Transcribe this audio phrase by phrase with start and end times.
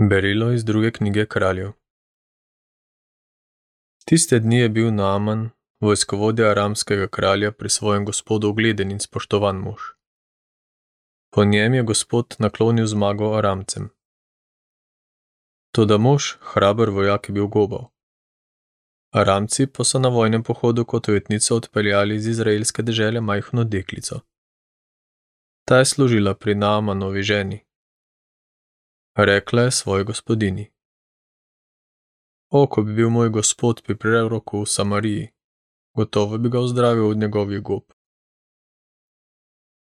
[0.00, 1.72] Berilo iz druge knjige kraljev.
[4.04, 9.80] Tiste dni je bil Naaman, vojskovodja aramskega kralja, pri svojem gospodu ugleden in spoštovan mož.
[11.34, 13.90] Po njem je gospod naklonil zmago aramcem.
[15.74, 17.90] Toda mož, hraber vojak, je bil gobal.
[19.12, 24.20] Aramci pa so na vojnem pohodu kot ujetnico odpeljali iz izraelske dežele majhno deklico.
[25.64, 27.67] Ta je služila pri Naamanovi ženi,
[29.24, 30.70] rekla je svoji gospodini.
[32.50, 35.28] O, ko bi bil moj gospod pri preroku v Samariji,
[35.96, 37.82] gotovo bi ga ozdravil od njegovih gob.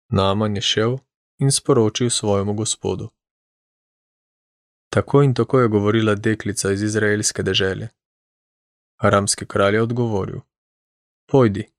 [0.08, 0.98] Naman je šel
[1.38, 3.08] in sporočil svojemu gospodu.
[4.92, 7.88] Tako in tako je govorila deklica iz izraelske dežele.
[8.96, 10.40] Aramski kralj je odgovoril:
[11.28, 11.70] Pojdi,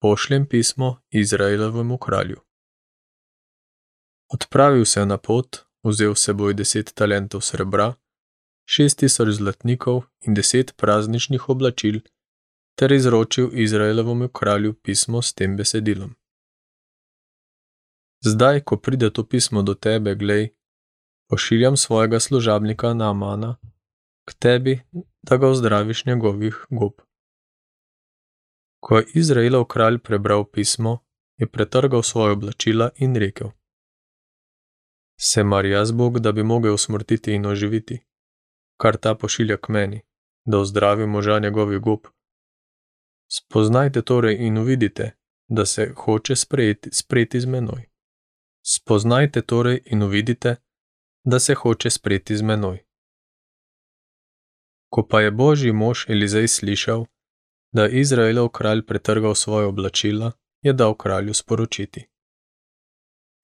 [0.00, 2.40] pošljem pismo Izraelovemu kralju.
[4.28, 7.94] Odpravil se je na pot, vzel s seboj deset talentov srebra,
[8.66, 12.00] šest tisoč zlatnikov in deset prazničnih oblačil,
[12.76, 16.14] ter izročil Izraelovemu kralju pismo s tem besedilom.
[18.24, 20.48] Zdaj, ko pride to pismo do tebe, glej,
[21.28, 23.56] pošiljam svojega služabnika Naamana
[24.28, 24.80] k tebi,
[25.22, 26.92] da ga ozdraviš njegovih gob.
[28.80, 30.98] Ko je Izraelov kralj prebral pismo,
[31.36, 33.50] je pretrgal svoje oblačila in rekel:
[35.20, 38.00] Se mar jaz Bog, da bi mogel usmrtiti in oživiti,
[38.80, 40.00] kar ta pošilja k meni,
[40.44, 42.00] da ozdravi moža njegovih gob?
[43.32, 45.10] Spoznajte torej in uvidite,
[45.48, 47.88] da se hoče sprejeti, sprejeti z menoj.
[48.64, 50.56] Spoznajte torej in uvidite,
[51.24, 52.78] da se hoče sprejeti z menoj.
[54.88, 57.06] Ko pa je božji mož Elizej slišal,
[57.72, 62.06] da je Izraelov kralj pretrgal svoje oblačila, je dal kralju sporočiti.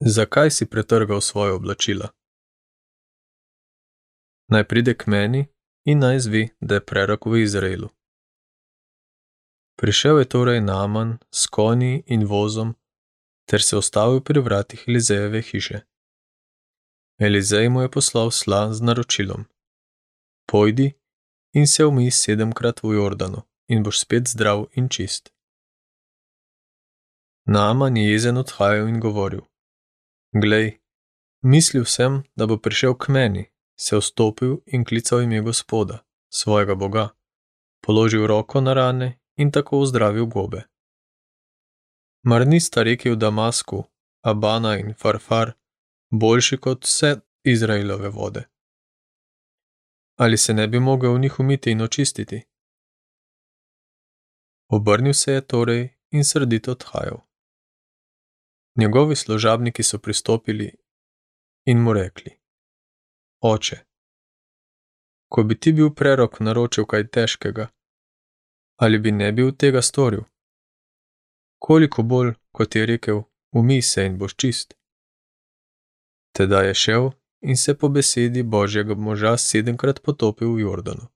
[0.05, 2.09] Zakaj si pretrgal svoje oblačila?
[4.49, 5.47] Naj pride k meni
[5.85, 7.89] in naj zvi, da je prerok v Izraelu.
[9.79, 12.75] Prišel je torej Naman s konji in vozom,
[13.47, 15.81] ter se ostavil pri vratih Elizejeve hiše.
[17.19, 19.47] Elizej mu je poslal sla z naročilom:
[20.51, 20.99] Pojdi
[21.55, 25.31] in se umij sedemkrat v Jordanu, in boš spet zdrav in čist.
[27.47, 29.52] Naman je jezen odhajal in govoril:
[30.33, 30.81] Glej,
[31.43, 33.45] mislil sem, da bo prišel k meni,
[33.77, 35.99] se vstopil in klical ime Gospoda,
[36.33, 37.09] svojega Boga,
[37.85, 40.63] položil roko na rane in tako zdravil gobe.
[42.25, 43.85] Mar nista reki v Damasku,
[44.23, 45.53] Abana in Farfar,
[46.11, 48.45] boljši kot vse Izraelove vode?
[50.17, 52.43] Ali se ne bi mogel v njih umiti in očistiti?
[54.69, 57.32] Obrnil se je torej in srdito odhajal.
[58.77, 60.75] Njegovi služabniki so pristopili
[61.65, 62.39] in mu rekli:
[63.41, 63.77] Oče,
[65.29, 67.69] ko bi ti bil prerok naročil kaj težkega,
[68.77, 70.25] ali bi ne bil tega storil?
[71.59, 73.23] Koliko bolj, kot je rekel,
[73.53, 74.75] umij se in boš čist.
[76.33, 77.11] Teda je šel
[77.41, 81.07] in se po besedi božjega moža sedemkrat potopil v Jordanu.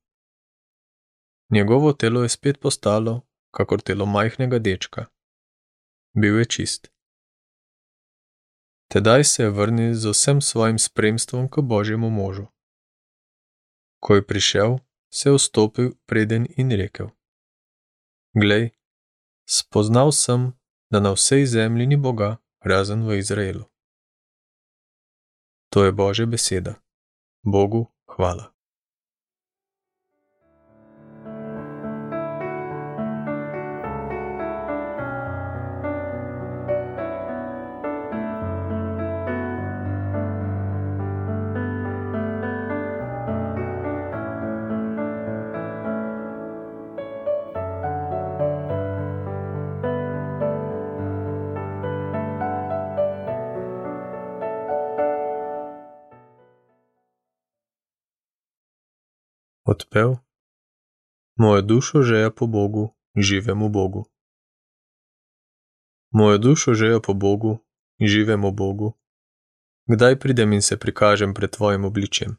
[1.50, 5.06] Njegovo telo je spet postalo, kakor telo majhnega dečka.
[6.21, 6.96] Bil je čist.
[8.89, 12.47] Tedaj se je vrnil z vsem svojim spremstvom k božjemu možu.
[14.01, 14.79] Ko je prišel,
[15.13, 17.11] se je vstopil preden in rekel:
[18.35, 18.71] Glej,
[19.49, 20.53] spoznal sem,
[20.91, 23.65] da na vsej zemlji ni Boga, razen v Izraelu.
[25.71, 26.75] To je Božja beseda.
[27.43, 28.56] Bogu hvala.
[59.69, 60.15] Odpev.
[61.37, 64.05] Moja dušo žeja po Bogu, živemu Bogu.
[66.11, 67.59] Moja dušo žeja po Bogu,
[68.01, 68.93] živemu Bogu.
[69.87, 72.37] Kdaj pridem in se prikažem pred tvojim obličjem?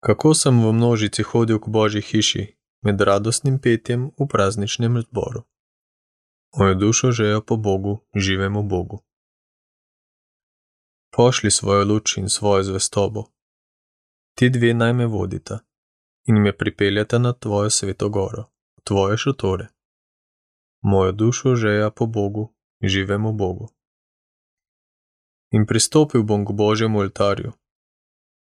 [0.00, 5.42] Kako sem v množici hodil k Božji hiši, med radostnim petjem v prazničnem zboru.
[6.56, 8.98] Moja dušo žeja po Bogu, živemu Bogu.
[11.16, 13.24] Pošli svojo luč in svojo zvestobo.
[14.34, 15.67] Ti dve naj me vodita
[16.28, 18.44] in me pripeljete na tvojo sveto goro,
[18.84, 19.66] tvoje šotore.
[20.82, 23.68] Mojo dušo žeja po Bogu, živemu Bogu.
[25.52, 27.52] In pristopil bom k Božjemu oltarju.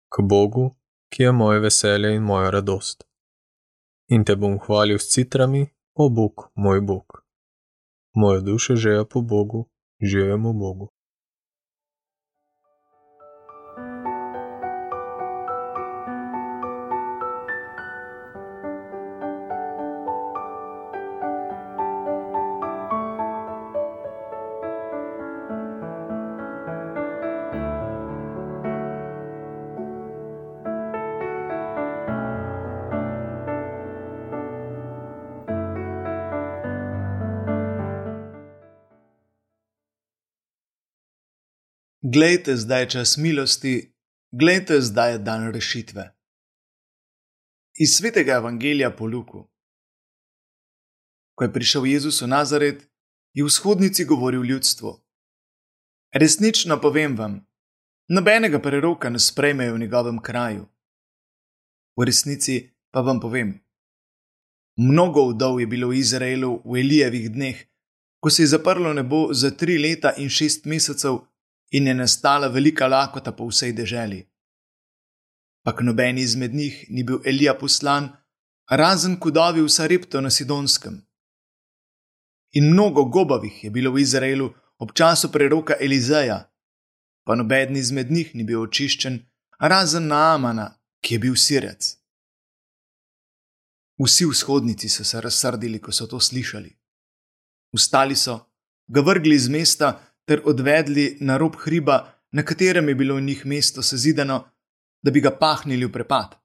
[0.10, 0.76] k Bogu,
[1.12, 3.04] ki je moje veselje in moja radost.
[4.08, 7.24] In te bom hvalil s citrami, o Bog, moj Bog.
[8.16, 9.70] Moja duša žeja po Bogu,
[10.02, 10.97] živemo Bogu.
[42.02, 43.94] Glejte, zdaj je čas milosti,
[44.32, 46.14] glejte, zdaj je dan rešitve.
[47.74, 49.50] Iz svetega evangelija po Luku.
[51.36, 52.86] Ko je prišel Jezus v Nazaret,
[53.34, 54.94] je v vzhodnici govoril ljudstvu:
[56.14, 57.48] Resnično povem vam,
[58.10, 60.68] nobenega preroka ne sprejmejo v njegovem kraju.
[61.98, 63.60] V resnici pa vam povem:
[64.78, 67.66] Mnogo vdov je bilo v Izraelu v Elijevih dneh,
[68.22, 71.26] ko se je zaprlo nebo za tri leta in šest mesecev
[71.72, 74.28] in je nastala velika lakota po vsej deželi.
[75.64, 78.10] Pak noben izmed njih ni bil Elija poslan,
[78.70, 81.02] razen kudovi v Sarepto na Sidonskem.
[82.52, 86.52] In mnogo gobavih je bilo v Izraelu ob času preroka Elizeja,
[87.26, 89.20] pa noben izmed njih ni bil očiščen,
[89.60, 90.72] razen Naamana,
[91.02, 91.98] ki je bil sirec.
[94.00, 96.70] Vsi vzhodnici so se razsrdili, ko so to slišali.
[97.74, 98.40] Vstali so,
[98.88, 103.82] ga vrgli iz mesta ter odvedli na rob hriba, na katerem je bilo njih mesto
[103.82, 104.50] sezidano,
[105.02, 106.36] da bi ga pahnili v prepad.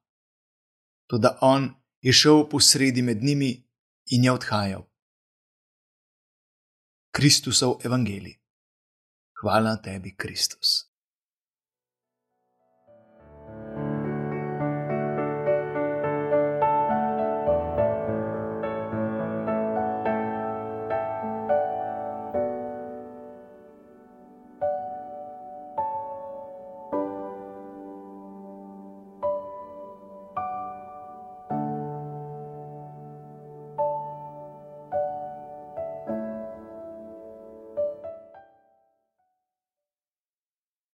[1.10, 3.50] Toda on je šel posredi med njimi
[4.06, 4.86] in je odhajal.
[7.12, 8.38] Kristusov evangelij.
[9.40, 10.91] Hvala tebi, Kristus.